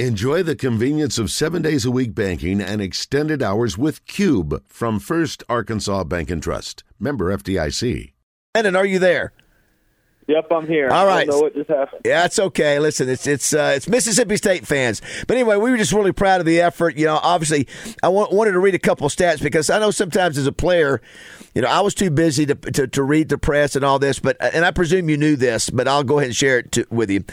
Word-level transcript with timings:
Enjoy 0.00 0.42
the 0.42 0.56
convenience 0.56 1.18
of 1.18 1.30
seven 1.30 1.62
days 1.62 1.84
a 1.84 1.90
week 1.92 2.16
banking 2.16 2.60
and 2.60 2.82
extended 2.82 3.40
hours 3.40 3.78
with 3.78 4.04
Cube 4.06 4.60
from 4.66 4.98
First 4.98 5.44
Arkansas 5.48 6.02
Bank 6.02 6.32
and 6.32 6.42
Trust. 6.42 6.82
Member 6.98 7.26
FDIC. 7.26 8.12
Brandon, 8.52 8.74
are 8.74 8.84
you 8.84 8.98
there? 8.98 9.32
Yep, 10.26 10.46
I'm 10.50 10.66
here. 10.66 10.88
All 10.88 11.06
right. 11.06 11.22
I 11.22 11.24
don't 11.26 11.36
know 11.36 11.40
what 11.42 11.54
just 11.54 11.68
happened. 11.68 12.02
Yeah, 12.04 12.24
it's 12.24 12.38
okay. 12.38 12.78
Listen, 12.78 13.08
it's 13.08 13.26
it's 13.26 13.52
uh, 13.52 13.74
it's 13.76 13.86
Mississippi 13.88 14.36
State 14.36 14.66
fans. 14.66 15.02
But 15.26 15.36
anyway, 15.36 15.56
we 15.56 15.70
were 15.70 15.76
just 15.76 15.92
really 15.92 16.12
proud 16.12 16.40
of 16.40 16.46
the 16.46 16.60
effort. 16.60 16.96
You 16.96 17.04
know, 17.06 17.20
obviously, 17.22 17.68
I 18.02 18.08
wanted 18.08 18.52
to 18.52 18.58
read 18.58 18.74
a 18.74 18.78
couple 18.78 19.08
stats 19.08 19.42
because 19.42 19.68
I 19.68 19.78
know 19.78 19.90
sometimes 19.90 20.38
as 20.38 20.46
a 20.46 20.52
player, 20.52 21.02
you 21.54 21.60
know, 21.60 21.68
I 21.68 21.80
was 21.80 21.94
too 21.94 22.10
busy 22.10 22.46
to, 22.46 22.54
to, 22.54 22.86
to 22.86 23.02
read 23.02 23.28
the 23.28 23.36
press 23.36 23.76
and 23.76 23.84
all 23.84 23.98
this. 23.98 24.18
But 24.18 24.38
and 24.40 24.64
I 24.64 24.70
presume 24.70 25.10
you 25.10 25.18
knew 25.18 25.36
this, 25.36 25.68
but 25.68 25.86
I'll 25.86 26.04
go 26.04 26.18
ahead 26.18 26.28
and 26.28 26.36
share 26.36 26.60
it 26.60 26.72
to, 26.72 26.86
with 26.90 27.10
you. 27.10 27.24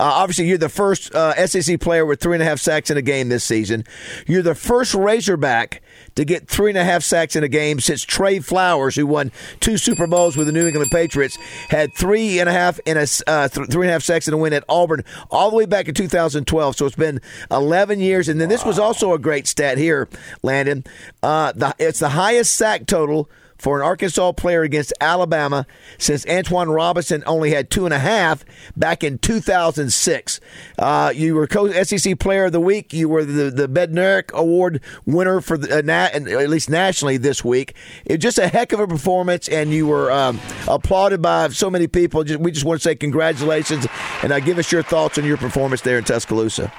Uh, 0.00 0.10
obviously, 0.10 0.48
you're 0.48 0.58
the 0.58 0.68
first 0.68 1.14
uh, 1.14 1.46
SEC 1.46 1.78
player 1.80 2.04
with 2.04 2.20
three 2.20 2.34
and 2.34 2.42
a 2.42 2.46
half 2.46 2.58
sacks 2.58 2.90
in 2.90 2.96
a 2.96 3.02
game 3.02 3.28
this 3.28 3.44
season. 3.44 3.84
You're 4.26 4.42
the 4.42 4.56
first 4.56 4.94
Razorback 4.94 5.82
to 6.14 6.24
get 6.24 6.48
three 6.48 6.70
and 6.70 6.78
a 6.78 6.84
half 6.84 7.02
sacks 7.02 7.36
in 7.36 7.44
a 7.44 7.48
game 7.48 7.80
since 7.80 8.02
Trey 8.02 8.40
Flowers, 8.40 8.96
who 8.96 9.06
won 9.06 9.32
two 9.60 9.76
Super 9.76 10.06
Bowls 10.06 10.36
with 10.36 10.46
the 10.46 10.52
New 10.52 10.66
England 10.66 10.90
Patriots, 10.90 11.36
had 11.68 11.94
three 11.94 12.40
and 12.40 12.48
a 12.48 12.52
half 12.52 12.78
in 12.86 12.96
a 12.96 13.06
uh, 13.26 13.48
th- 13.48 13.68
three 13.68 13.86
and 13.86 13.90
a 13.90 13.92
half 13.92 14.02
sacks 14.02 14.28
in 14.28 14.34
a 14.34 14.36
win 14.36 14.52
at 14.52 14.64
Auburn 14.68 15.04
all 15.30 15.50
the 15.50 15.56
way 15.56 15.66
back 15.66 15.88
in 15.88 15.94
2012. 15.94 16.76
So 16.76 16.86
it's 16.86 16.96
been 16.96 17.20
11 17.50 18.00
years, 18.00 18.28
and 18.28 18.40
then 18.40 18.48
this 18.48 18.64
was 18.64 18.78
also 18.78 19.12
a 19.12 19.18
great 19.18 19.46
stat 19.46 19.78
here, 19.78 20.08
Landon. 20.42 20.84
Uh, 21.22 21.52
the, 21.52 21.74
it's 21.78 21.98
the 21.98 22.10
highest 22.10 22.54
sack 22.54 22.86
total 22.86 23.28
for 23.60 23.78
an 23.78 23.84
Arkansas 23.84 24.32
player 24.32 24.62
against 24.62 24.92
Alabama 25.00 25.66
since 25.98 26.24
Antwain 26.24 26.74
Robinson 26.74 27.22
only 27.26 27.50
had 27.50 27.70
two 27.70 27.84
and 27.84 27.92
a 27.92 27.98
half 27.98 28.44
back 28.76 29.04
in 29.04 29.18
2006. 29.18 30.40
Uh, 30.78 31.12
you 31.14 31.34
were 31.34 31.46
SEC 31.84 32.18
Player 32.18 32.46
of 32.46 32.52
the 32.52 32.60
Week. 32.60 32.92
You 32.92 33.08
were 33.08 33.24
the, 33.24 33.50
the 33.50 33.68
Bednarik 33.68 34.32
Award 34.32 34.82
winner 35.04 35.40
for 35.40 35.58
the, 35.58 35.78
uh, 35.78 35.82
na- 35.82 36.08
at 36.12 36.48
least 36.48 36.70
nationally 36.70 37.18
this 37.18 37.44
week. 37.44 37.74
It 38.06 38.12
was 38.12 38.22
just 38.22 38.38
a 38.38 38.48
heck 38.48 38.72
of 38.72 38.80
a 38.80 38.86
performance, 38.86 39.48
and 39.48 39.72
you 39.72 39.86
were 39.86 40.10
um, 40.10 40.40
applauded 40.66 41.20
by 41.20 41.48
so 41.48 41.68
many 41.68 41.86
people. 41.86 42.24
Just, 42.24 42.40
we 42.40 42.50
just 42.50 42.64
want 42.64 42.80
to 42.80 42.82
say 42.82 42.94
congratulations, 42.94 43.86
and 44.22 44.32
uh, 44.32 44.40
give 44.40 44.58
us 44.58 44.72
your 44.72 44.82
thoughts 44.82 45.18
on 45.18 45.24
your 45.24 45.36
performance 45.36 45.82
there 45.82 45.98
in 45.98 46.04
Tuscaloosa. 46.04 46.72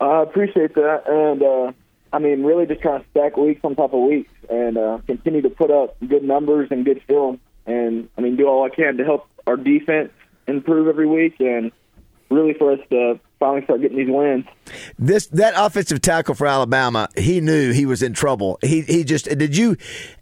I 0.00 0.22
appreciate 0.22 0.74
that, 0.74 1.04
and 1.06 1.42
uh, 1.42 1.72
I 2.12 2.18
mean, 2.18 2.44
really 2.44 2.66
just 2.66 2.82
trying 2.82 3.02
to 3.02 3.10
stack 3.10 3.36
weeks 3.36 3.60
on 3.64 3.74
top 3.74 3.94
of 3.94 4.00
weeks 4.00 4.30
and 4.50 4.76
uh, 4.76 4.98
continue 5.06 5.42
to 5.42 5.50
put 5.50 5.70
up 5.70 5.96
good 6.06 6.22
numbers 6.22 6.68
and 6.70 6.84
good 6.84 7.02
film, 7.06 7.40
and 7.66 8.08
I 8.18 8.20
mean, 8.20 8.36
do 8.36 8.46
all 8.46 8.64
I 8.64 8.68
can 8.68 8.96
to 8.98 9.04
help 9.04 9.28
our 9.46 9.56
defense 9.56 10.10
improve 10.46 10.88
every 10.88 11.06
week, 11.06 11.40
and 11.40 11.72
really 12.30 12.54
for 12.54 12.72
us 12.72 12.80
to 12.90 13.18
finally 13.38 13.64
start 13.64 13.80
getting 13.80 13.98
these 13.98 14.08
wins. 14.08 14.44
This 14.98 15.26
that 15.28 15.54
offensive 15.56 16.00
tackle 16.00 16.34
for 16.34 16.46
Alabama, 16.46 17.08
he 17.16 17.40
knew 17.40 17.72
he 17.72 17.86
was 17.86 18.02
in 18.02 18.12
trouble. 18.12 18.58
He 18.62 18.82
he 18.82 19.04
just 19.04 19.26
did 19.26 19.56
you 19.56 19.76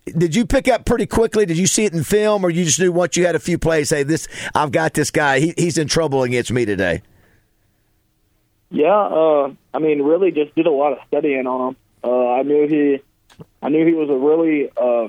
did 0.07 0.35
you 0.35 0.47
pick 0.47 0.69
up 0.69 0.85
pretty 0.85 1.07
quickly? 1.07 1.47
Did 1.47 1.59
you 1.59 1.67
see 1.67 1.85
it 1.85 1.93
in 1.93 2.05
film, 2.05 2.45
or 2.45 2.51
you 2.51 2.65
just 2.65 2.81
knew 2.81 2.93
once 2.93 3.17
you 3.17 3.27
had 3.27 3.35
a 3.35 3.41
few 3.41 3.59
plays, 3.59 3.91
hey, 3.91 4.03
this 4.03 4.29
I've 4.55 4.73
got 4.73 4.95
this 4.95 5.11
guy. 5.11 5.41
He, 5.41 5.55
he's 5.57 5.79
in 5.79 5.89
trouble 5.89 6.23
against 6.23 6.53
me 6.53 6.65
today. 6.65 7.03
Yeah, 8.71 8.97
uh, 8.97 9.53
I 9.75 9.79
mean, 9.79 10.03
really 10.03 10.31
just 10.31 10.55
did 10.55 10.67
a 10.67 10.71
lot 10.71 10.93
of 10.93 10.99
studying 11.09 11.47
on 11.47 11.71
him. 11.71 11.77
Uh, 12.05 12.31
I 12.31 12.43
knew 12.43 12.69
he, 12.69 13.03
I 13.61 13.69
knew 13.69 13.85
he 13.85 13.95
was 13.95 14.09
a 14.09 14.17
really 14.17 14.71
uh, 14.77 15.09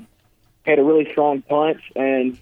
had 0.66 0.80
a 0.80 0.84
really 0.84 1.10
strong 1.12 1.42
punch, 1.44 1.82
and 1.96 2.40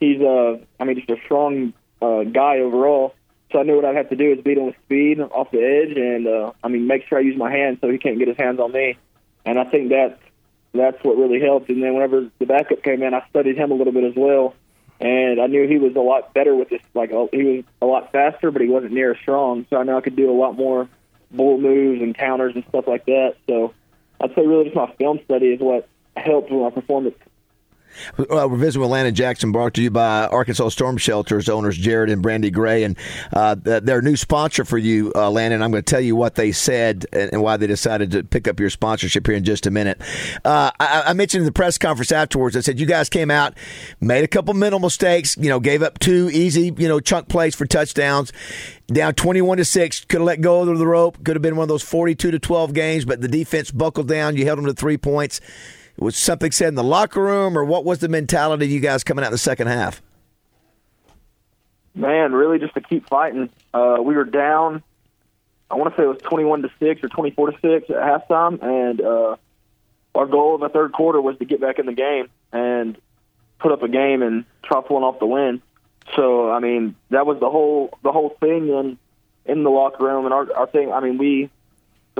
he's 0.00 0.20
uh, 0.20 0.58
I 0.80 0.84
mean, 0.84 0.96
just 0.96 1.10
a 1.10 1.22
strong 1.24 1.74
uh, 2.00 2.24
guy 2.24 2.58
overall. 2.58 3.14
So 3.52 3.60
I 3.60 3.64
knew 3.64 3.76
what 3.76 3.84
I'd 3.84 3.96
have 3.96 4.08
to 4.08 4.16
do 4.16 4.32
is 4.32 4.40
beat 4.42 4.56
him 4.56 4.66
with 4.66 4.76
speed 4.84 5.20
off 5.20 5.50
the 5.50 5.62
edge, 5.62 5.96
and 5.96 6.26
uh, 6.26 6.52
I 6.64 6.68
mean, 6.68 6.86
make 6.86 7.06
sure 7.06 7.18
I 7.18 7.20
use 7.20 7.36
my 7.36 7.52
hands 7.52 7.78
so 7.82 7.90
he 7.90 7.98
can't 7.98 8.18
get 8.18 8.28
his 8.28 8.38
hands 8.38 8.58
on 8.58 8.72
me. 8.72 8.96
And 9.44 9.58
I 9.58 9.64
think 9.64 9.90
that 9.90 10.18
that's 10.72 11.02
what 11.04 11.18
really 11.18 11.40
helped. 11.40 11.68
And 11.68 11.82
then 11.82 11.92
whenever 11.92 12.30
the 12.38 12.46
backup 12.46 12.82
came 12.82 13.02
in, 13.02 13.12
I 13.12 13.26
studied 13.28 13.58
him 13.58 13.70
a 13.70 13.74
little 13.74 13.92
bit 13.92 14.04
as 14.04 14.14
well, 14.16 14.54
and 15.02 15.40
I 15.40 15.48
knew 15.48 15.66
he 15.66 15.78
was 15.78 15.96
a 15.96 16.00
lot 16.00 16.32
better 16.32 16.54
with 16.54 16.68
this. 16.68 16.80
Like 16.94 17.10
he 17.10 17.42
was 17.42 17.64
a 17.82 17.86
lot 17.86 18.12
faster, 18.12 18.52
but 18.52 18.62
he 18.62 18.68
wasn't 18.68 18.92
near 18.92 19.12
as 19.12 19.18
strong. 19.18 19.66
So 19.68 19.76
I 19.76 19.82
know 19.82 19.98
I 19.98 20.00
could 20.00 20.14
do 20.14 20.30
a 20.30 20.38
lot 20.38 20.56
more 20.56 20.88
bull 21.32 21.58
moves 21.58 22.00
and 22.00 22.16
counters 22.16 22.54
and 22.54 22.64
stuff 22.68 22.86
like 22.86 23.06
that. 23.06 23.34
So 23.48 23.74
I'd 24.20 24.34
say 24.34 24.46
really 24.46 24.64
just 24.64 24.76
my 24.76 24.92
film 24.98 25.18
study 25.24 25.48
is 25.48 25.60
what 25.60 25.88
helped 26.16 26.52
with 26.52 26.62
my 26.62 26.70
performance. 26.70 27.16
We're 28.16 28.48
visiting 28.56 28.82
with 28.82 28.90
Landon 28.90 29.14
Jackson, 29.14 29.52
brought 29.52 29.74
to 29.74 29.82
you 29.82 29.90
by 29.90 30.26
Arkansas 30.26 30.70
Storm 30.70 30.96
Shelters 30.96 31.48
owners 31.48 31.76
Jared 31.76 32.10
and 32.10 32.22
Brandy 32.22 32.50
Gray, 32.50 32.84
and 32.84 32.96
uh, 33.32 33.54
their 33.54 34.02
new 34.02 34.16
sponsor 34.16 34.64
for 34.64 34.78
you, 34.78 35.12
uh, 35.14 35.30
Landon. 35.30 35.62
I'm 35.62 35.70
going 35.70 35.82
to 35.82 35.90
tell 35.90 36.00
you 36.00 36.16
what 36.16 36.34
they 36.34 36.52
said 36.52 37.06
and 37.12 37.42
why 37.42 37.56
they 37.56 37.66
decided 37.66 38.10
to 38.12 38.22
pick 38.22 38.48
up 38.48 38.60
your 38.60 38.70
sponsorship 38.70 39.26
here 39.26 39.36
in 39.36 39.44
just 39.44 39.66
a 39.66 39.70
minute. 39.70 40.00
Uh, 40.44 40.70
I, 40.78 41.02
I, 41.06 41.12
mentioned 41.12 41.40
in 41.42 41.46
the 41.46 41.52
press 41.52 41.78
conference 41.78 42.12
afterwards. 42.12 42.56
I 42.56 42.60
said 42.60 42.80
you 42.80 42.86
guys 42.86 43.08
came 43.08 43.30
out, 43.30 43.54
made 44.00 44.24
a 44.24 44.28
couple 44.28 44.54
mental 44.54 44.80
mistakes. 44.80 45.36
You 45.36 45.48
know, 45.48 45.60
gave 45.60 45.82
up 45.82 45.98
two 45.98 46.30
easy, 46.32 46.72
you 46.76 46.88
know, 46.88 47.00
chunk 47.00 47.28
plays 47.28 47.54
for 47.54 47.66
touchdowns. 47.66 48.32
Down 48.88 49.14
21 49.14 49.58
to 49.58 49.64
six, 49.64 50.04
could 50.04 50.20
have 50.20 50.26
let 50.26 50.40
go 50.40 50.68
of 50.68 50.78
the 50.78 50.86
rope. 50.86 51.22
Could 51.24 51.36
have 51.36 51.42
been 51.42 51.56
one 51.56 51.64
of 51.64 51.68
those 51.68 51.82
42 51.82 52.30
to 52.30 52.38
12 52.38 52.74
games, 52.74 53.04
but 53.04 53.20
the 53.20 53.28
defense 53.28 53.70
buckled 53.70 54.08
down. 54.08 54.36
You 54.36 54.44
held 54.44 54.58
them 54.58 54.66
to 54.66 54.74
three 54.74 54.98
points 54.98 55.40
was 56.02 56.16
something 56.16 56.52
said 56.52 56.68
in 56.68 56.74
the 56.74 56.84
locker 56.84 57.22
room, 57.22 57.56
or 57.56 57.64
what 57.64 57.84
was 57.84 57.98
the 58.00 58.08
mentality 58.08 58.64
of 58.64 58.70
you 58.70 58.80
guys 58.80 59.04
coming 59.04 59.24
out 59.24 59.28
in 59.28 59.32
the 59.32 59.38
second 59.38 59.68
half? 59.68 60.02
Man, 61.94 62.32
really 62.32 62.58
just 62.58 62.74
to 62.74 62.80
keep 62.80 63.08
fighting. 63.08 63.50
Uh, 63.74 63.98
we 64.02 64.14
were 64.14 64.24
down. 64.24 64.82
I 65.70 65.74
want 65.76 65.94
to 65.94 66.00
say 66.00 66.04
it 66.04 66.08
was 66.08 66.18
twenty-one 66.22 66.62
to 66.62 66.70
six 66.78 67.02
or 67.02 67.08
twenty-four 67.08 67.50
to 67.50 67.58
six 67.60 67.90
at 67.90 67.96
halftime, 67.96 68.62
and 68.62 69.00
uh, 69.00 69.36
our 70.14 70.26
goal 70.26 70.54
in 70.54 70.60
the 70.60 70.68
third 70.68 70.92
quarter 70.92 71.20
was 71.20 71.38
to 71.38 71.44
get 71.44 71.60
back 71.60 71.78
in 71.78 71.86
the 71.86 71.92
game 71.92 72.28
and 72.52 72.96
put 73.58 73.72
up 73.72 73.82
a 73.82 73.88
game 73.88 74.22
and 74.22 74.44
try 74.62 74.80
pulling 74.80 75.04
off 75.04 75.18
the 75.18 75.26
win. 75.26 75.62
So, 76.16 76.50
I 76.50 76.58
mean, 76.58 76.96
that 77.10 77.26
was 77.26 77.38
the 77.40 77.48
whole 77.48 77.98
the 78.02 78.12
whole 78.12 78.36
thing 78.40 78.68
in 78.68 78.98
in 79.44 79.62
the 79.62 79.70
locker 79.70 80.04
room, 80.04 80.24
and 80.24 80.34
our 80.34 80.52
our 80.54 80.66
thing. 80.66 80.92
I 80.92 81.00
mean, 81.00 81.18
we 81.18 81.50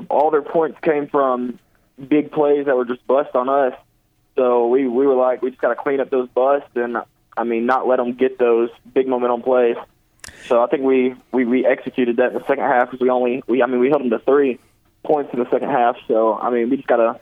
all 0.09 0.31
their 0.31 0.43
points 0.43 0.79
came 0.81 1.09
from 1.09 1.59
big 2.09 2.33
plays 2.33 2.67
that 2.67 2.77
were 2.77 2.85
just 2.85 3.07
bust 3.07 3.35
on 3.35 3.49
us. 3.49 3.75
So 4.37 4.69
we 4.69 4.87
we 4.89 5.07
were 5.07 5.15
like, 5.15 5.43
we 5.43 5.51
just 5.51 5.61
got 5.61 5.69
to 5.69 5.75
clean 5.75 6.01
up 6.01 6.11
those 6.11 6.29
busts 6.29 6.71
and 6.75 6.99
I 7.37 7.45
mean 7.45 7.67
not 7.67 7.87
let 7.87 7.97
them 7.97 8.15
get 8.15 8.39
those 8.39 8.71
big 8.93 9.09
momentum 9.09 9.43
plays. 9.43 9.77
So 10.47 10.63
I 10.63 10.67
think 10.67 10.83
we 10.83 11.15
we, 11.33 11.45
we 11.45 11.67
executed 11.67 12.17
that 12.17 12.29
in 12.29 12.35
the 12.35 12.47
second 12.47 12.65
half 12.65 12.91
because 12.91 13.01
we 13.01 13.11
only 13.11 13.43
we 13.47 13.63
I 13.63 13.67
mean 13.67 13.81
we 13.81 13.89
held 13.89 14.03
them 14.03 14.11
to 14.11 14.19
three 14.21 14.59
points 15.03 15.33
in 15.33 15.39
the 15.39 15.51
second 15.51 15.71
half. 15.71 15.97
So 16.09 16.35
I 16.35 16.51
mean 16.51 16.71
we 16.71 16.77
just 16.77 16.89
got 16.89 16.97
to 16.97 17.21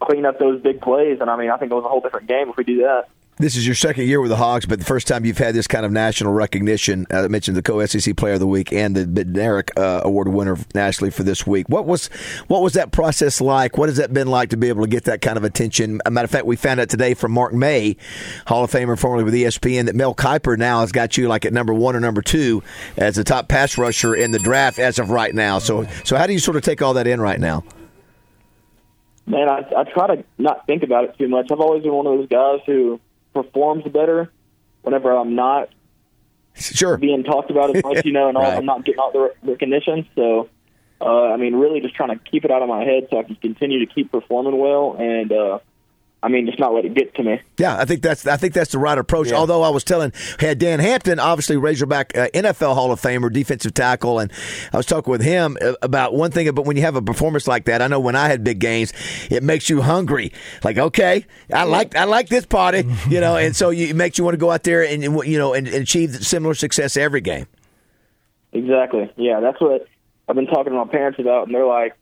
clean 0.00 0.26
up 0.26 0.38
those 0.38 0.60
big 0.60 0.80
plays 0.80 1.18
and 1.20 1.30
I 1.30 1.36
mean 1.36 1.50
I 1.50 1.56
think 1.56 1.72
it 1.72 1.74
was 1.74 1.84
a 1.84 1.88
whole 1.88 2.00
different 2.00 2.28
game 2.28 2.48
if 2.50 2.56
we 2.56 2.64
do 2.64 2.78
that. 2.82 3.08
This 3.38 3.54
is 3.54 3.66
your 3.66 3.74
second 3.74 4.06
year 4.06 4.22
with 4.22 4.30
the 4.30 4.36
Hogs, 4.36 4.64
but 4.64 4.78
the 4.78 4.86
first 4.86 5.06
time 5.06 5.26
you've 5.26 5.36
had 5.36 5.54
this 5.54 5.66
kind 5.66 5.84
of 5.84 5.92
national 5.92 6.32
recognition. 6.32 7.06
Uh, 7.12 7.24
I 7.24 7.28
mentioned 7.28 7.54
the 7.54 7.60
co-SEC 7.60 8.16
Player 8.16 8.32
of 8.32 8.40
the 8.40 8.46
Week 8.46 8.72
and 8.72 8.96
the 8.96 9.04
Bednarik 9.04 9.78
uh, 9.78 10.00
Award 10.04 10.28
winner 10.28 10.56
nationally 10.74 11.10
for 11.10 11.22
this 11.22 11.46
week. 11.46 11.68
What 11.68 11.84
was 11.84 12.06
what 12.46 12.62
was 12.62 12.72
that 12.72 12.92
process 12.92 13.42
like? 13.42 13.76
What 13.76 13.90
has 13.90 13.98
that 13.98 14.14
been 14.14 14.28
like 14.28 14.48
to 14.50 14.56
be 14.56 14.70
able 14.70 14.84
to 14.84 14.88
get 14.88 15.04
that 15.04 15.20
kind 15.20 15.36
of 15.36 15.44
attention? 15.44 16.00
A 16.06 16.10
matter 16.10 16.24
of 16.24 16.30
fact, 16.30 16.46
we 16.46 16.56
found 16.56 16.80
out 16.80 16.88
today 16.88 17.12
from 17.12 17.32
Mark 17.32 17.52
May, 17.52 17.98
Hall 18.46 18.64
of 18.64 18.70
Famer 18.70 18.98
formerly 18.98 19.22
with 19.22 19.34
ESPN, 19.34 19.84
that 19.84 19.94
Mel 19.94 20.14
Kiper 20.14 20.56
now 20.56 20.80
has 20.80 20.90
got 20.90 21.18
you 21.18 21.28
like 21.28 21.44
at 21.44 21.52
number 21.52 21.74
one 21.74 21.94
or 21.94 22.00
number 22.00 22.22
two 22.22 22.62
as 22.96 23.16
the 23.16 23.24
top 23.24 23.48
pass 23.48 23.76
rusher 23.76 24.14
in 24.14 24.30
the 24.30 24.38
draft 24.38 24.78
as 24.78 24.98
of 24.98 25.10
right 25.10 25.34
now. 25.34 25.58
So, 25.58 25.86
so 26.04 26.16
how 26.16 26.26
do 26.26 26.32
you 26.32 26.38
sort 26.38 26.56
of 26.56 26.62
take 26.62 26.80
all 26.80 26.94
that 26.94 27.06
in 27.06 27.20
right 27.20 27.38
now? 27.38 27.64
Man, 29.26 29.46
I, 29.46 29.62
I 29.76 29.84
try 29.84 30.06
to 30.16 30.24
not 30.38 30.66
think 30.66 30.82
about 30.82 31.04
it 31.04 31.18
too 31.18 31.28
much. 31.28 31.52
I've 31.52 31.60
always 31.60 31.82
been 31.82 31.92
one 31.92 32.06
of 32.06 32.16
those 32.16 32.28
guys 32.28 32.60
who 32.64 32.98
performs 33.42 33.84
better 33.84 34.32
whenever 34.82 35.12
I'm 35.12 35.34
not 35.34 35.68
sure 36.54 36.96
being 36.96 37.22
talked 37.22 37.50
about 37.50 37.76
as 37.76 37.82
much, 37.82 38.04
you 38.06 38.12
know, 38.12 38.28
and 38.28 38.38
right. 38.38 38.56
I'm 38.56 38.64
not 38.64 38.84
getting 38.84 38.98
all 38.98 39.12
the 39.12 39.34
recognition. 39.42 40.08
So, 40.14 40.48
uh, 41.00 41.32
I 41.32 41.36
mean, 41.36 41.54
really 41.54 41.80
just 41.80 41.94
trying 41.94 42.16
to 42.16 42.24
keep 42.30 42.46
it 42.46 42.50
out 42.50 42.62
of 42.62 42.68
my 42.68 42.82
head 42.82 43.08
so 43.10 43.18
I 43.18 43.24
can 43.24 43.36
continue 43.36 43.84
to 43.84 43.92
keep 43.92 44.10
performing 44.10 44.58
well 44.58 44.96
and, 44.98 45.30
uh, 45.32 45.58
I 46.26 46.28
mean, 46.28 46.44
just 46.44 46.58
not 46.58 46.74
let 46.74 46.84
it 46.84 46.92
get 46.92 47.14
to 47.14 47.22
me. 47.22 47.40
Yeah, 47.56 47.78
I 47.78 47.84
think 47.84 48.02
that's 48.02 48.26
I 48.26 48.36
think 48.36 48.52
that's 48.52 48.72
the 48.72 48.80
right 48.80 48.98
approach. 48.98 49.30
Yeah. 49.30 49.36
Although 49.36 49.62
I 49.62 49.68
was 49.68 49.84
telling 49.84 50.12
had 50.40 50.58
Dan 50.58 50.80
Hampton, 50.80 51.20
obviously 51.20 51.56
Razorback 51.56 52.18
uh, 52.18 52.26
NFL 52.34 52.74
Hall 52.74 52.90
of 52.90 53.00
Famer, 53.00 53.32
defensive 53.32 53.74
tackle, 53.74 54.18
and 54.18 54.32
I 54.72 54.76
was 54.76 54.86
talking 54.86 55.12
with 55.12 55.22
him 55.22 55.56
about 55.82 56.14
one 56.14 56.32
thing. 56.32 56.52
But 56.52 56.64
when 56.64 56.76
you 56.76 56.82
have 56.82 56.96
a 56.96 57.00
performance 57.02 57.46
like 57.46 57.66
that, 57.66 57.80
I 57.80 57.86
know 57.86 58.00
when 58.00 58.16
I 58.16 58.26
had 58.26 58.42
big 58.42 58.58
games, 58.58 58.92
it 59.30 59.44
makes 59.44 59.70
you 59.70 59.82
hungry. 59.82 60.32
Like, 60.64 60.78
okay, 60.78 61.26
I 61.54 61.62
like 61.62 61.94
I 61.94 62.02
like 62.02 62.28
this 62.28 62.44
party, 62.44 62.82
you 63.08 63.20
know, 63.20 63.36
and 63.36 63.54
so 63.54 63.70
you, 63.70 63.86
it 63.86 63.94
makes 63.94 64.18
you 64.18 64.24
want 64.24 64.34
to 64.34 64.38
go 64.38 64.50
out 64.50 64.64
there 64.64 64.82
and 64.82 65.04
you 65.04 65.38
know 65.38 65.54
and, 65.54 65.68
and 65.68 65.76
achieve 65.76 66.12
similar 66.26 66.54
success 66.54 66.96
every 66.96 67.20
game. 67.20 67.46
Exactly. 68.52 69.12
Yeah, 69.16 69.38
that's 69.38 69.60
what 69.60 69.86
I've 70.28 70.34
been 70.34 70.48
talking 70.48 70.72
to 70.72 70.84
my 70.84 70.90
parents 70.90 71.20
about, 71.20 71.46
and 71.46 71.54
they're 71.54 71.64
like, 71.64 71.96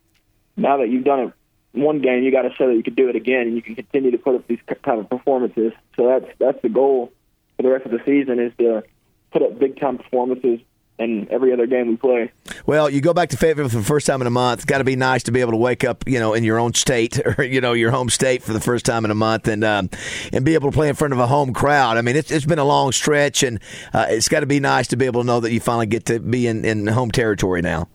now 0.57 0.79
that 0.79 0.89
you've 0.89 1.05
done 1.05 1.21
it 1.21 1.33
one 1.75 2.01
game, 2.01 2.23
you 2.23 2.31
got 2.31 2.43
to 2.43 2.55
show 2.55 2.69
that 2.69 2.75
you 2.75 2.83
can 2.83 2.95
do 2.95 3.09
it 3.09 3.17
again, 3.17 3.49
and 3.49 3.57
you 3.57 3.63
can 3.63 3.75
continue 3.75 4.11
to 4.13 4.19
put 4.19 4.35
up 4.35 4.47
these 4.47 4.61
kind 4.83 5.01
of 5.01 5.11
performances. 5.11 5.73
So 5.97 6.07
that's 6.07 6.27
that's 6.39 6.63
the 6.63 6.69
goal 6.69 7.13
for 7.57 7.63
the 7.63 7.71
rest 7.71 7.85
of 7.85 7.93
the 7.93 8.01
season 8.05 8.39
is 8.39 8.53
to 8.59 8.85
put 9.33 9.43
up 9.43 9.59
big 9.59 9.79
time 9.79 9.99
performances 9.99 10.61
in 10.97 11.27
every 11.31 11.53
other 11.53 11.67
game 11.67 11.89
we 11.89 11.97
play. 11.97 12.31
Well, 12.67 12.89
you 12.89 13.01
go 13.01 13.13
back 13.13 13.31
to 13.31 13.37
Fayetteville 13.37 13.69
for 13.69 13.79
the 13.79 13.83
first 13.83 14.07
time 14.07 14.21
in 14.21 14.29
a 14.29 14.31
month. 14.31 14.61
It's 14.61 14.65
got 14.65 14.79
to 14.79 14.85
be 14.85 14.95
nice 14.95 15.25
to 15.25 15.33
be 15.33 15.41
able 15.41 15.51
to 15.51 15.57
wake 15.57 15.83
up, 15.83 16.07
you 16.07 16.21
know, 16.21 16.35
in 16.35 16.45
your 16.45 16.61
own 16.61 16.75
state 16.75 17.21
or 17.39 17.43
you 17.43 17.61
know 17.61 17.73
your 17.73 17.91
home 17.91 18.09
state 18.09 18.43
for 18.43 18.53
the 18.53 18.61
first 18.61 18.87
time 18.87 19.05
in 19.05 19.11
a 19.11 19.17
month, 19.17 19.49
and 19.49 19.65
um, 19.65 19.91
and 20.33 20.45
be 20.45 20.55
able 20.55 20.71
to 20.71 20.75
play 20.75 20.89
in 20.89 20.95
front 20.95 21.13
of 21.13 21.19
a 21.19 21.27
home 21.27 21.53
crowd. 21.53 21.97
I 21.97 22.03
mean, 22.03 22.17
it's, 22.17 22.31
it's 22.31 22.47
been 22.47 22.61
a 22.61 22.65
long 22.65 22.93
stretch, 22.93 23.43
and 23.43 23.59
uh, 23.93 24.07
it's 24.09 24.29
got 24.29 24.41
to 24.41 24.47
be 24.47 24.61
nice 24.61 24.89
to 24.89 24.97
be 24.97 25.07
able 25.07 25.23
to 25.23 25.27
know 25.27 25.41
that 25.41 25.53
you 25.53 25.61
finally 25.61 25.87
get 25.87 26.07
to 26.07 26.21
be 26.21 26.47
in, 26.47 26.65
in 26.65 26.87
home 26.87 27.11
territory 27.11 27.63
now. 27.63 27.89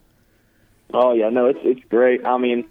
Oh 0.94 1.14
yeah, 1.14 1.30
no, 1.30 1.46
it's 1.46 1.60
it's 1.64 1.82
great. 1.90 2.26
I 2.26 2.38
mean, 2.38 2.66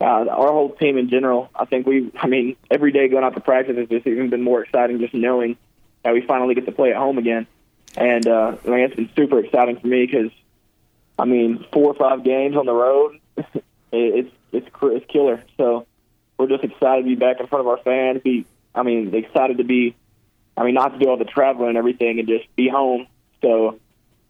uh, 0.00 0.04
our 0.04 0.52
whole 0.52 0.70
team 0.74 0.96
in 0.96 1.08
general. 1.08 1.50
I 1.54 1.64
think 1.64 1.86
we. 1.86 2.10
I 2.20 2.26
mean, 2.26 2.56
every 2.70 2.92
day 2.92 3.08
going 3.08 3.24
out 3.24 3.34
to 3.34 3.40
practice 3.40 3.76
has 3.76 3.88
just 3.88 4.06
even 4.06 4.30
been 4.30 4.42
more 4.42 4.62
exciting 4.62 5.00
just 5.00 5.14
knowing 5.14 5.56
that 6.02 6.14
we 6.14 6.20
finally 6.20 6.54
get 6.54 6.66
to 6.66 6.72
play 6.72 6.90
at 6.90 6.96
home 6.96 7.18
again. 7.18 7.46
And 7.96 8.26
uh, 8.26 8.56
I 8.64 8.68
mean, 8.68 8.80
it's 8.80 8.94
been 8.94 9.10
super 9.16 9.40
exciting 9.40 9.80
for 9.80 9.86
me 9.86 10.06
because, 10.06 10.30
I 11.18 11.24
mean, 11.24 11.64
four 11.72 11.86
or 11.86 11.94
five 11.94 12.22
games 12.22 12.56
on 12.56 12.66
the 12.66 12.72
road, 12.72 13.18
it's 13.92 14.30
it's 14.52 14.68
it's 14.82 15.06
killer. 15.10 15.42
So 15.56 15.86
we're 16.38 16.48
just 16.48 16.62
excited 16.62 17.02
to 17.02 17.08
be 17.08 17.16
back 17.16 17.40
in 17.40 17.48
front 17.48 17.60
of 17.60 17.66
our 17.66 17.78
fans. 17.78 18.22
Be, 18.22 18.46
I 18.74 18.84
mean, 18.84 19.12
excited 19.14 19.58
to 19.58 19.64
be, 19.64 19.96
I 20.56 20.64
mean, 20.64 20.74
not 20.74 20.92
to 20.92 20.98
do 20.98 21.10
all 21.10 21.16
the 21.16 21.24
traveling 21.24 21.70
and 21.70 21.78
everything, 21.78 22.20
and 22.20 22.28
just 22.28 22.44
be 22.54 22.68
home. 22.68 23.08
So, 23.42 23.78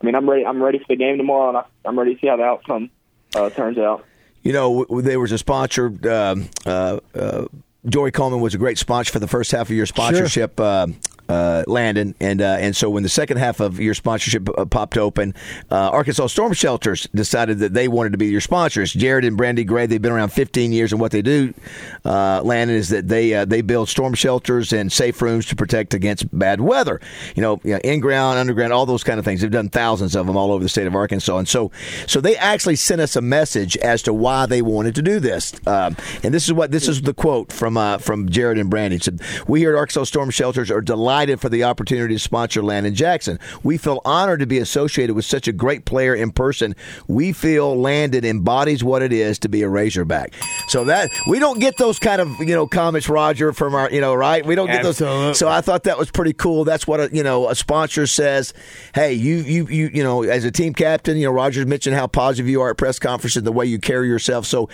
I 0.01 0.07
mean, 0.07 0.15
I'm 0.15 0.29
ready. 0.29 0.47
I'm 0.47 0.63
ready 0.63 0.79
for 0.79 0.87
the 0.89 0.97
game 0.97 1.19
tomorrow, 1.19 1.51
and 1.51 1.67
I'm 1.85 1.99
ready 1.99 2.15
to 2.15 2.21
see 2.21 2.29
how 2.29 2.37
the 2.37 2.45
outcome 2.45 2.91
uh, 3.35 3.51
turns 3.51 3.77
out. 3.77 4.07
You 4.49 4.55
know, 4.55 4.87
there 5.03 5.21
was 5.21 5.31
a 5.31 5.37
sponsor. 5.37 5.93
Uh, 6.03 6.37
uh, 6.65 7.01
uh, 7.15 7.45
Joey 7.85 8.11
Coleman 8.11 8.41
was 8.41 8.55
a 8.55 8.59
great 8.59 8.79
sponsor 8.79 9.13
for 9.13 9.19
the 9.19 9.29
first 9.29 9.53
half 9.53 9.69
of 9.69 9.77
your 9.77 9.85
sponsorship. 9.85 10.59
Sure. 10.59 10.87
Uh, 11.29 11.63
Landon, 11.67 12.15
and 12.21 12.41
uh, 12.41 12.57
and 12.59 12.75
so 12.75 12.89
when 12.89 13.03
the 13.03 13.09
second 13.11 13.37
half 13.37 13.61
of 13.61 13.79
your 13.79 13.93
sponsorship 13.93 14.49
uh, 14.57 14.65
popped 14.65 14.97
open, 14.97 15.35
uh, 15.71 15.91
Arkansas 15.91 16.29
Storm 16.29 16.55
Shelters 16.55 17.07
decided 17.15 17.59
that 17.59 17.75
they 17.75 17.87
wanted 17.87 18.13
to 18.13 18.19
be 18.19 18.29
your 18.29 18.41
sponsors. 18.41 18.95
Jared 18.95 19.27
and 19.27 19.37
Brandy 19.37 19.63
Gray, 19.63 19.85
they've 19.85 20.01
been 20.01 20.13
around 20.13 20.31
15 20.31 20.73
years, 20.73 20.91
and 20.91 20.99
what 21.03 21.13
they 21.13 21.21
do, 21.21 21.53
uh, 22.07 22.41
Landon, 22.43 22.77
is 22.77 22.89
that 22.89 23.09
they 23.09 23.35
uh, 23.35 23.45
they 23.45 23.61
build 23.61 23.91
storm 23.91 24.15
shelters 24.15 24.73
and 24.73 24.91
safe 24.91 25.21
rooms 25.21 25.45
to 25.47 25.57
protect 25.57 25.93
against 25.93 26.27
bad 26.37 26.63
weather. 26.63 26.99
You 27.37 27.43
know, 27.43 27.61
you 27.63 27.75
know 27.75 27.81
in 27.81 28.01
ground, 28.01 28.39
underground, 28.39 28.73
all 28.73 28.87
those 28.87 29.05
kind 29.05 29.19
of 29.19 29.27
things. 29.27 29.43
They've 29.43 29.51
done 29.51 29.69
thousands 29.69 30.17
of 30.17 30.27
them 30.27 30.37
all 30.37 30.51
over 30.51 30.63
the 30.63 30.71
state 30.71 30.87
of 30.87 30.95
Arkansas, 30.95 31.37
and 31.37 31.47
so 31.47 31.71
so 32.07 32.23
they 32.23 32.37
actually 32.37 32.77
sent 32.77 33.03
us 33.03 33.17
a 33.17 33.21
message 33.21 33.77
as 33.77 34.01
to 34.05 34.15
why 34.15 34.47
they 34.47 34.63
wanted 34.63 34.95
to 34.95 35.03
do 35.03 35.21
this. 35.21 35.53
Um, 35.67 35.95
and 36.23 36.33
this 36.33 36.47
is 36.47 36.55
what 36.55 36.71
this 36.71 36.89
is 36.89 37.03
the 37.03 37.13
quote 37.13 37.53
from 37.53 37.99
from 37.99 38.31
Jared 38.31 38.57
and 38.57 38.71
Brandy. 38.71 38.97
It 38.97 39.05
said, 39.05 39.21
"We 39.47 39.61
here 39.61 39.75
at 39.75 39.79
Arkansas 39.79 40.05
Storm 40.05 40.31
Shelters 40.31 40.71
are 40.71 40.81
delighted." 40.81 41.18
Delighted 41.19 41.41
for 41.41 41.49
the 41.49 41.65
opportunity 41.65 42.15
to 42.15 42.19
sponsor 42.21 42.63
Landon 42.63 42.95
Jackson. 42.95 43.41
We 43.65 43.77
feel 43.77 44.01
honored 44.05 44.39
to 44.39 44.47
be 44.47 44.59
associated 44.59 45.17
with 45.17 45.25
such 45.25 45.49
a 45.49 45.53
great 45.53 45.85
player 45.85 46.15
in 46.15 46.31
person. 46.31 46.77
We 47.09 47.33
feel 47.33 47.75
Landon 47.77 48.25
embodies 48.25 48.85
what 48.85 49.03
it 49.03 49.13
is 49.13 49.41
to 49.41 49.49
be 49.49 49.63
a 49.63 49.69
Razorback. 49.69 50.33
So 50.69 50.85
that 50.85 51.11
we 51.29 51.41
don't 51.41 51.59
get 51.59 51.77
those 51.77 51.99
kind 51.99 52.21
of 52.21 52.29
you 52.39 52.55
know 52.55 52.69
comments, 52.69 53.09
Roger, 53.09 53.53
from 53.53 53.75
our 53.75 53.91
you 53.91 54.01
know 54.01 54.15
right. 54.15 54.47
We 54.47 54.55
don't 54.55 54.69
get 54.69 54.85
Absolutely. 54.85 55.19
those. 55.19 55.39
So 55.39 55.49
I 55.49 55.61
thought 55.61 55.85
that 55.85 55.99
was 55.99 56.09
pretty 56.11 56.35
cool. 56.35 56.65
That's 56.65 56.87
what 56.87 57.01
a, 57.01 57.11
you 57.13 57.25
know 57.25 57.49
a 57.49 57.57
sponsor 57.57 58.07
says. 58.07 58.55
Hey, 58.95 59.15
you 59.15 59.39
you 59.39 59.67
you 59.67 59.91
you 59.93 60.03
know 60.05 60.23
as 60.23 60.45
a 60.45 60.53
team 60.53 60.73
captain, 60.73 61.17
you 61.17 61.27
know 61.27 61.33
Rogers 61.33 61.67
mentioned 61.67 61.97
how 61.97 62.07
positive 62.07 62.49
you 62.49 62.61
are 62.61 62.71
at 62.71 62.77
press 62.77 63.01
conferences, 63.01 63.43
the 63.43 63.51
way 63.51 63.67
you 63.67 63.81
carry 63.81 64.07
yourself. 64.07 64.47
So 64.47 64.69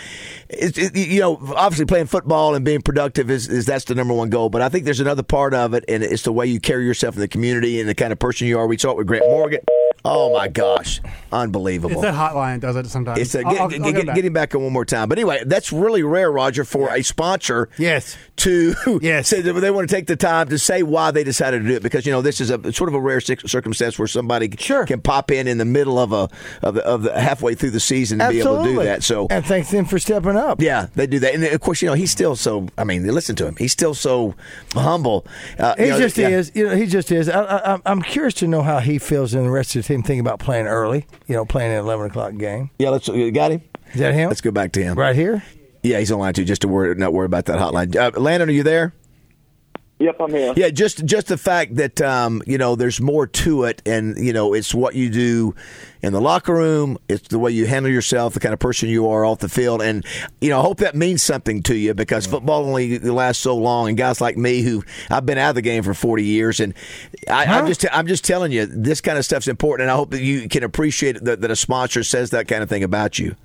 it, 0.50 0.76
it, 0.76 0.94
you 0.94 1.20
know 1.20 1.40
obviously 1.56 1.86
playing 1.86 2.06
football 2.06 2.54
and 2.54 2.66
being 2.66 2.82
productive 2.82 3.30
is, 3.30 3.48
is 3.48 3.64
that's 3.64 3.86
the 3.86 3.94
number 3.94 4.12
one 4.12 4.28
goal. 4.28 4.50
But 4.50 4.60
I 4.60 4.68
think 4.68 4.84
there's 4.84 5.00
another 5.00 5.22
part 5.22 5.54
of 5.54 5.72
it, 5.72 5.84
and 5.88 6.02
it's 6.02 6.22
the 6.22 6.33
way 6.34 6.46
you 6.46 6.60
carry 6.60 6.84
yourself 6.84 7.14
in 7.14 7.20
the 7.20 7.28
community 7.28 7.80
and 7.80 7.88
the 7.88 7.94
kind 7.94 8.12
of 8.12 8.18
person 8.18 8.46
you 8.46 8.58
are. 8.58 8.66
We 8.66 8.76
saw 8.76 8.90
it 8.90 8.96
with 8.96 9.06
Grant 9.06 9.26
Morgan. 9.26 9.60
Oh 10.06 10.34
my 10.34 10.48
gosh, 10.48 11.00
unbelievable! 11.32 11.94
It's 11.94 12.02
that 12.02 12.12
hotline 12.12 12.60
does 12.60 12.76
it 12.76 12.86
sometimes. 12.88 13.18
It's 13.18 13.34
a, 13.34 13.42
get, 13.42 13.52
I'll, 13.54 13.62
I'll 13.62 13.68
get, 13.70 13.82
get, 13.82 14.14
get, 14.14 14.24
him 14.26 14.34
back 14.34 14.52
in 14.52 14.62
one 14.62 14.70
more 14.70 14.84
time. 14.84 15.08
But 15.08 15.16
anyway, 15.16 15.42
that's 15.46 15.72
really 15.72 16.02
rare, 16.02 16.30
Roger, 16.30 16.64
for 16.64 16.94
a 16.94 17.02
sponsor. 17.02 17.70
Yes. 17.78 18.14
To 18.36 18.74
yes, 19.00 19.28
say 19.28 19.40
they 19.40 19.70
want 19.70 19.88
to 19.88 19.94
take 19.94 20.06
the 20.06 20.16
time 20.16 20.48
to 20.50 20.58
say 20.58 20.82
why 20.82 21.10
they 21.10 21.24
decided 21.24 21.62
to 21.62 21.68
do 21.68 21.76
it 21.76 21.82
because 21.82 22.04
you 22.04 22.12
know 22.12 22.20
this 22.20 22.40
is 22.40 22.50
a 22.50 22.72
sort 22.72 22.88
of 22.88 22.94
a 22.94 23.00
rare 23.00 23.20
circumstance 23.20 23.98
where 23.98 24.08
somebody 24.08 24.54
sure. 24.58 24.84
can 24.84 25.00
pop 25.00 25.30
in 25.30 25.46
in 25.46 25.56
the 25.56 25.64
middle 25.64 25.98
of 25.98 26.12
a 26.12 26.28
of 26.62 26.74
the, 26.74 26.84
of 26.84 27.02
the 27.04 27.18
halfway 27.18 27.54
through 27.54 27.70
the 27.70 27.80
season 27.80 28.20
and 28.20 28.36
Absolutely. 28.36 28.64
be 28.64 28.72
able 28.72 28.80
to 28.80 28.80
do 28.80 28.84
that. 28.84 29.02
So 29.02 29.26
and 29.30 29.46
thanks 29.46 29.70
them 29.70 29.86
for 29.86 29.98
stepping 29.98 30.36
up. 30.36 30.60
Yeah, 30.60 30.88
they 30.94 31.06
do 31.06 31.18
that, 31.20 31.34
and 31.34 31.44
of 31.44 31.60
course 31.60 31.80
you 31.80 31.88
know 31.88 31.94
he's 31.94 32.10
still 32.10 32.36
so. 32.36 32.68
I 32.76 32.84
mean, 32.84 33.06
listen 33.06 33.36
to 33.36 33.46
him. 33.46 33.56
He's 33.56 33.72
still 33.72 33.94
so 33.94 34.34
humble. 34.72 35.26
Uh, 35.58 35.76
he 35.76 35.84
you 35.84 35.90
know, 35.90 35.98
just 35.98 36.18
yeah. 36.18 36.28
is. 36.28 36.52
You 36.54 36.66
know, 36.66 36.76
he 36.76 36.86
just 36.86 37.10
is. 37.10 37.30
I, 37.30 37.42
I, 37.74 37.80
I'm 37.86 38.02
curious 38.02 38.34
to 38.34 38.46
know 38.46 38.62
how 38.62 38.80
he 38.80 38.98
feels 38.98 39.32
in 39.32 39.44
the 39.44 39.50
rest 39.50 39.74
of 39.76 39.86
the 39.86 39.93
team 39.94 40.02
thinking 40.02 40.20
about 40.20 40.40
playing 40.40 40.66
early, 40.66 41.06
you 41.26 41.34
know, 41.34 41.44
playing 41.44 41.72
an 41.72 41.78
11 41.78 42.06
o'clock 42.06 42.36
game. 42.36 42.70
Yeah, 42.78 42.90
let's 42.90 43.08
you 43.08 43.30
got 43.30 43.52
him. 43.52 43.62
Is 43.92 44.00
that 44.00 44.14
him? 44.14 44.28
Let's 44.28 44.40
go 44.40 44.50
back 44.50 44.72
to 44.72 44.82
him. 44.82 44.98
Right 44.98 45.14
here? 45.14 45.42
Yeah, 45.82 45.98
he's 45.98 46.10
on 46.10 46.18
line 46.18 46.34
too, 46.34 46.44
just 46.44 46.62
to 46.62 46.68
worry, 46.68 46.94
not 46.94 47.12
worry 47.12 47.26
about 47.26 47.44
that 47.46 47.58
hotline. 47.58 47.94
Uh, 47.94 48.18
Landon, 48.18 48.48
are 48.48 48.52
you 48.52 48.62
there? 48.62 48.94
Yep, 50.00 50.16
I'm 50.20 50.30
here. 50.30 50.52
Yeah, 50.56 50.70
just 50.70 51.04
just 51.04 51.28
the 51.28 51.38
fact 51.38 51.76
that 51.76 52.00
um, 52.00 52.42
you 52.46 52.58
know 52.58 52.74
there's 52.74 53.00
more 53.00 53.28
to 53.28 53.62
it, 53.64 53.80
and 53.86 54.18
you 54.18 54.32
know 54.32 54.52
it's 54.52 54.74
what 54.74 54.96
you 54.96 55.08
do 55.08 55.54
in 56.02 56.12
the 56.12 56.20
locker 56.20 56.52
room, 56.52 56.98
it's 57.08 57.28
the 57.28 57.38
way 57.38 57.52
you 57.52 57.66
handle 57.66 57.90
yourself, 57.92 58.34
the 58.34 58.40
kind 58.40 58.52
of 58.52 58.58
person 58.58 58.88
you 58.88 59.08
are 59.08 59.24
off 59.24 59.38
the 59.38 59.48
field, 59.48 59.80
and 59.80 60.04
you 60.40 60.50
know 60.50 60.58
I 60.58 60.62
hope 60.62 60.78
that 60.78 60.96
means 60.96 61.22
something 61.22 61.62
to 61.64 61.76
you 61.76 61.94
because 61.94 62.26
football 62.26 62.64
only 62.64 62.98
lasts 62.98 63.40
so 63.40 63.56
long, 63.56 63.88
and 63.88 63.96
guys 63.96 64.20
like 64.20 64.36
me 64.36 64.62
who 64.62 64.82
I've 65.10 65.24
been 65.26 65.38
out 65.38 65.50
of 65.50 65.54
the 65.54 65.62
game 65.62 65.84
for 65.84 65.94
40 65.94 66.24
years, 66.24 66.58
and 66.58 66.74
I, 67.30 67.44
am 67.44 67.68
just 67.68 67.86
I'm 67.92 68.08
just 68.08 68.24
telling 68.24 68.50
you 68.50 68.66
this 68.66 69.00
kind 69.00 69.16
of 69.16 69.24
stuff's 69.24 69.46
important, 69.46 69.84
and 69.84 69.92
I 69.92 69.94
hope 69.94 70.10
that 70.10 70.22
you 70.22 70.48
can 70.48 70.64
appreciate 70.64 71.22
that, 71.22 71.40
that 71.40 71.50
a 71.52 71.56
sponsor 71.56 72.02
says 72.02 72.30
that 72.30 72.48
kind 72.48 72.64
of 72.64 72.68
thing 72.68 72.82
about 72.82 73.20
you. 73.20 73.36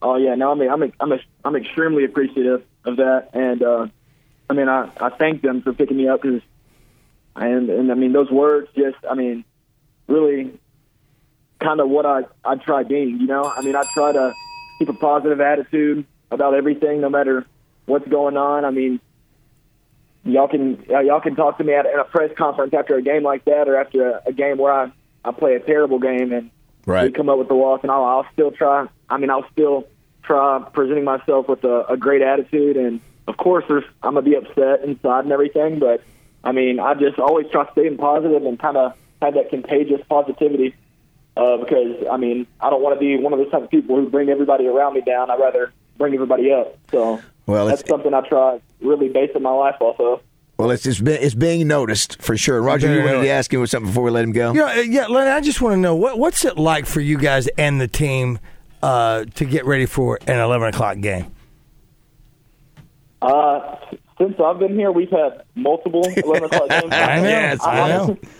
Oh 0.00 0.16
yeah, 0.16 0.34
no, 0.34 0.50
I 0.50 0.54
mean 0.54 0.70
I'm 0.70 0.82
I'm 0.98 1.20
I'm 1.44 1.56
extremely 1.56 2.04
appreciative 2.04 2.64
of 2.86 2.96
that, 2.96 3.28
and. 3.34 3.62
uh 3.62 3.86
I 4.52 4.54
mean, 4.54 4.68
I, 4.68 4.90
I 5.00 5.08
thank 5.08 5.40
them 5.40 5.62
for 5.62 5.72
picking 5.72 5.96
me 5.96 6.08
up 6.08 6.20
because, 6.20 6.42
and 7.34 7.70
and 7.70 7.90
I 7.90 7.94
mean 7.94 8.12
those 8.12 8.30
words 8.30 8.68
just, 8.76 8.98
I 9.10 9.14
mean, 9.14 9.46
really, 10.08 10.52
kind 11.58 11.80
of 11.80 11.88
what 11.88 12.04
I 12.04 12.24
I 12.44 12.56
try 12.56 12.82
being. 12.82 13.18
You 13.18 13.26
know, 13.26 13.44
I 13.44 13.62
mean, 13.62 13.74
I 13.74 13.82
try 13.94 14.12
to 14.12 14.34
keep 14.78 14.90
a 14.90 14.92
positive 14.92 15.40
attitude 15.40 16.04
about 16.30 16.52
everything, 16.52 17.00
no 17.00 17.08
matter 17.08 17.46
what's 17.86 18.06
going 18.06 18.36
on. 18.36 18.66
I 18.66 18.70
mean, 18.70 19.00
y'all 20.22 20.48
can 20.48 20.84
y'all 20.86 21.22
can 21.22 21.34
talk 21.34 21.56
to 21.56 21.64
me 21.64 21.72
at, 21.72 21.86
at 21.86 21.98
a 21.98 22.04
press 22.04 22.30
conference 22.36 22.74
after 22.74 22.96
a 22.96 23.02
game 23.02 23.22
like 23.22 23.46
that, 23.46 23.70
or 23.70 23.76
after 23.78 24.06
a, 24.06 24.22
a 24.26 24.32
game 24.34 24.58
where 24.58 24.72
I 24.72 24.92
I 25.24 25.32
play 25.32 25.54
a 25.54 25.60
terrible 25.60 25.98
game 25.98 26.30
and 26.30 26.50
right. 26.84 27.04
we 27.04 27.12
come 27.12 27.30
up 27.30 27.38
with 27.38 27.48
the 27.48 27.54
loss, 27.54 27.80
and 27.82 27.90
I'll, 27.90 28.04
I'll 28.04 28.26
still 28.34 28.50
try. 28.50 28.86
I 29.08 29.16
mean, 29.16 29.30
I'll 29.30 29.48
still 29.50 29.88
try 30.22 30.62
presenting 30.74 31.04
myself 31.04 31.48
with 31.48 31.64
a, 31.64 31.86
a 31.86 31.96
great 31.96 32.20
attitude 32.20 32.76
and 32.76 33.00
of 33.26 33.36
course, 33.36 33.64
there's 33.68 33.84
I'm 34.02 34.14
gonna 34.14 34.22
be 34.22 34.34
upset 34.34 34.84
inside 34.84 35.24
and 35.24 35.32
everything, 35.32 35.78
but 35.78 36.02
I 36.44 36.52
mean, 36.52 36.80
I 36.80 36.94
just 36.94 37.18
always 37.18 37.48
try 37.50 37.64
to 37.64 37.72
stay 37.72 37.90
positive 37.90 38.44
and 38.44 38.58
kind 38.58 38.76
of 38.76 38.94
have 39.20 39.34
that 39.34 39.50
contagious 39.50 40.00
positivity. 40.08 40.74
Uh, 41.34 41.56
because 41.56 42.04
I 42.10 42.18
mean, 42.18 42.46
I 42.60 42.68
don't 42.68 42.82
want 42.82 42.94
to 42.94 43.00
be 43.00 43.16
one 43.16 43.32
of 43.32 43.38
those 43.38 43.50
type 43.50 43.62
of 43.62 43.70
people 43.70 43.96
who 43.96 44.10
bring 44.10 44.28
everybody 44.28 44.66
around 44.66 44.94
me 44.94 45.00
down. 45.00 45.30
I'd 45.30 45.40
rather 45.40 45.72
bring 45.96 46.12
everybody 46.14 46.52
up. 46.52 46.76
So 46.90 47.22
well, 47.46 47.66
that's 47.66 47.88
something 47.88 48.12
I 48.12 48.20
try 48.28 48.60
really 48.80 49.08
basing 49.08 49.42
my 49.42 49.52
life 49.52 49.76
off 49.80 49.98
of. 49.98 50.20
Well, 50.58 50.70
it's 50.70 50.84
it's, 50.84 51.00
been, 51.00 51.22
it's 51.22 51.34
being 51.34 51.66
noticed 51.66 52.20
for 52.20 52.36
sure. 52.36 52.60
Roger, 52.60 52.92
you 52.94 53.02
wanted 53.02 53.22
to 53.22 53.28
ask 53.28 53.52
him 53.52 53.66
something 53.66 53.90
before 53.90 54.04
we 54.04 54.10
let 54.10 54.24
him 54.24 54.32
go. 54.32 54.52
Yeah, 54.52 54.80
yeah, 54.80 55.06
Lenny. 55.06 55.30
I 55.30 55.40
just 55.40 55.62
want 55.62 55.72
to 55.72 55.78
know 55.78 55.94
what 55.94 56.18
what's 56.18 56.44
it 56.44 56.58
like 56.58 56.84
for 56.84 57.00
you 57.00 57.16
guys 57.16 57.48
and 57.56 57.80
the 57.80 57.88
team 57.88 58.38
uh, 58.82 59.24
to 59.36 59.44
get 59.44 59.64
ready 59.64 59.86
for 59.86 60.18
an 60.26 60.38
eleven 60.38 60.68
o'clock 60.68 61.00
game. 61.00 61.34
Uh, 63.22 63.76
since 64.18 64.34
I've 64.44 64.58
been 64.58 64.74
here, 64.74 64.90
we've 64.90 65.10
had 65.10 65.44
multiple 65.54 66.02
11 66.16 66.44
o'clock 66.44 66.68
games. 66.68 66.92
I 66.92 67.16
know. 67.16 67.28
Yes, 67.28 67.60
I, 67.62 67.70
I 67.70 67.92
honestly, 67.92 68.14
know. 68.14 68.30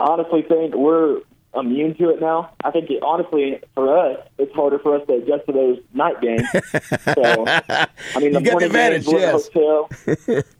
honestly 0.00 0.42
think 0.42 0.74
we're 0.74 1.20
immune 1.54 1.96
to 1.96 2.10
it 2.10 2.20
now. 2.20 2.50
I 2.62 2.70
think, 2.70 2.90
it, 2.90 3.02
honestly, 3.02 3.60
for 3.74 3.96
us, 3.98 4.18
it's 4.38 4.54
harder 4.54 4.78
for 4.78 4.96
us 4.96 5.06
to 5.06 5.14
adjust 5.14 5.46
to 5.46 5.52
those 5.52 5.78
night 5.92 6.20
games. 6.20 6.46
So, 6.52 7.44
I 7.46 7.86
mean, 8.18 8.32
the 8.32 8.40
morning 8.40 8.72
the 8.72 8.90
games, 8.90 9.06
we're 9.06 9.18
yes. 9.18 9.48
hotel. 9.52 9.90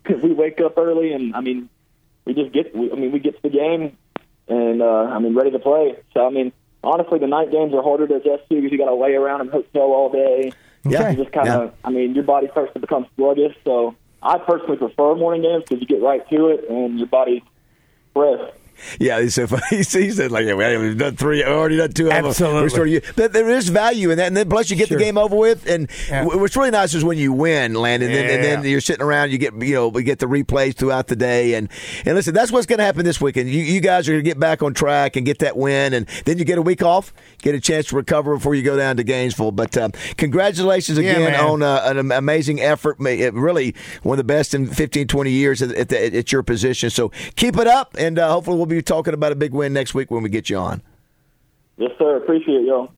we 0.22 0.32
wake 0.32 0.60
up 0.60 0.76
early, 0.76 1.12
and, 1.12 1.34
I 1.34 1.40
mean, 1.40 1.68
we 2.24 2.34
just 2.34 2.52
get, 2.52 2.74
we, 2.74 2.90
I 2.90 2.94
mean, 2.94 3.12
we 3.12 3.20
get 3.20 3.36
to 3.36 3.42
the 3.42 3.50
game, 3.50 3.96
and, 4.48 4.82
uh, 4.82 4.86
I 4.86 5.18
mean, 5.18 5.36
ready 5.36 5.50
to 5.50 5.58
play. 5.58 5.96
So, 6.14 6.26
I 6.26 6.30
mean, 6.30 6.52
honestly, 6.82 7.18
the 7.18 7.26
night 7.26 7.52
games 7.52 7.74
are 7.74 7.82
harder 7.82 8.08
to 8.08 8.14
adjust 8.16 8.48
to 8.48 8.54
because 8.56 8.72
you 8.72 8.78
got 8.78 8.86
to 8.86 8.94
lay 8.94 9.14
around 9.14 9.42
in 9.42 9.48
hotel 9.48 9.82
all 9.82 10.10
day. 10.10 10.52
Yeah, 10.90 11.11
you 11.11 11.16
just 11.16 11.33
kind 11.33 11.49
of. 11.49 11.64
Yeah. 11.71 11.76
I 11.85 11.90
mean, 11.90 12.14
your 12.14 12.25
body 12.25 12.49
starts 12.50 12.73
to 12.75 12.81
become 12.81 13.07
sluggish. 13.16 13.57
So 13.64 13.95
I 14.23 14.38
personally 14.38 14.76
prefer 14.76 15.14
morning 15.14 15.43
games 15.43 15.64
because 15.66 15.81
you 15.81 15.87
get 15.87 16.02
right 16.02 16.28
to 16.31 16.49
it 16.49 16.69
and 16.69 16.99
your 16.99 17.09
body's 17.09 17.43
fresh. 18.12 18.50
Yeah, 18.99 19.26
so 19.28 19.47
funny. 19.47 19.62
He 19.71 19.83
said 19.83 20.30
like, 20.30 20.47
yeah, 20.47 20.78
we've 20.78 20.97
done 20.99 21.16
three, 21.16 21.45
already 21.45 21.76
done 21.76 21.92
two 21.92 22.11
Absolutely. 22.11 23.00
But 23.16 23.33
there 23.33 23.49
is 23.50 23.68
value 23.68 24.11
in 24.11 24.18
that, 24.18 24.26
and 24.28 24.37
then 24.37 24.49
plus 24.49 24.71
you 24.71 24.76
get 24.76 24.88
Sure. 24.88 24.99
the 24.99 25.04
game 25.04 25.18
over 25.18 25.37
with. 25.37 25.68
And 25.68 25.88
Yeah. 26.09 26.25
what's 26.25 26.56
really 26.56 26.71
nice 26.71 26.95
is 26.95 27.04
when 27.04 27.18
you 27.18 27.33
win, 27.33 27.75
Landon, 27.75 28.11
and, 28.11 28.18
then, 28.18 28.30
and 28.30 28.45
then 28.64 28.71
you're 28.71 28.80
sitting 28.80 29.02
around, 29.04 29.30
you 29.30 29.38
get 29.38 29.54
you 29.61 29.75
know, 29.75 29.88
we 29.88 30.02
get 30.02 30.18
the 30.18 30.26
replays 30.26 30.76
throughout 30.76 31.09
the 31.09 31.16
day, 31.16 31.54
and 31.54 31.68
and 32.04 32.14
listen, 32.14 32.35
that's 32.35 32.52
what's 32.52 32.66
going 32.66 32.78
to 32.78 32.85
happen 32.85 33.04
this 33.04 33.21
weekend. 33.21 33.49
You, 33.49 33.62
you 33.62 33.80
guys 33.80 34.09
are 34.09 34.12
going 34.12 34.25
to 34.25 34.28
get 34.30 34.38
back 34.38 34.62
on 34.62 34.75
track 34.75 35.16
and 35.16 35.25
get 35.26 35.38
that 35.40 35.56
win, 35.56 35.92
and 35.95 36.06
then 36.25 36.38
you 36.38 36.45
get 36.45 36.59
a 36.59 36.62
week 36.62 36.83
off, 36.83 37.12
get 37.42 37.54
a 37.54 37.61
chance 37.61 37.87
to 37.87 37.97
recover 37.97 38.35
before 38.35 38.54
you 38.54 38.62
go 38.62 38.76
down 38.76 38.97
to 38.97 39.04
Gainesville. 39.04 39.52
But 39.52 39.76
um, 39.76 39.92
congratulations 40.16 40.99
again 40.99 41.21
man. 41.23 41.40
on 41.40 41.62
uh, 41.62 41.83
an 41.85 42.12
amazing 42.12 42.61
effort, 42.61 42.97
really 42.99 43.75
one 44.02 44.14
of 44.14 44.26
the 44.26 44.33
best 44.33 44.54
in 44.54 44.66
15, 44.66 45.09
20 45.09 45.30
years 45.30 45.62
at, 45.62 45.73
at, 45.73 45.88
the, 45.88 46.16
at 46.16 46.33
your 46.33 46.42
position. 46.42 46.90
So 46.90 47.11
keep 47.37 47.56
it 47.56 47.66
up, 47.66 47.97
and 47.99 48.18
uh, 48.18 48.30
hopefully 48.33 48.65
we'll 48.66 48.78
be 48.78 48.82
talking 48.82 49.14
about 49.14 49.32
a 49.32 49.37
big 49.37 49.52
win 49.52 49.73
next 49.73 49.94
week 49.94 50.11
when 50.11 50.23
we 50.23 50.28
get 50.28 50.50
you 50.50 50.56
on. 50.58 50.82
Yes, 51.76 51.92
sir. 51.99 52.16
Appreciate 52.16 52.64
y'all. 52.64 52.90